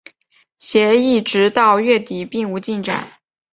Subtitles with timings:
[0.57, 3.19] 协议直到月底并无进展。